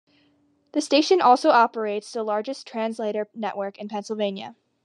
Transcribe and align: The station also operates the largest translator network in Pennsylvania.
The 0.71 0.81
station 0.81 1.21
also 1.21 1.49
operates 1.51 2.11
the 2.11 2.23
largest 2.23 2.65
translator 2.65 3.29
network 3.35 3.77
in 3.77 3.87
Pennsylvania. 3.87 4.55